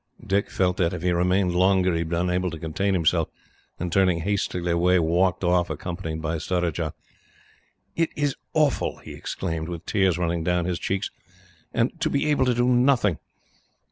[0.25, 3.29] Dick felt that, if he remained longer, he would be unable to contain himself;
[3.79, 6.95] and turning hastily away, walked off, accompanied by Surajah.
[7.95, 11.11] "It is awful!" he exclaimed, with tears running down his cheeks;
[11.71, 13.19] "and to be able to do nothing!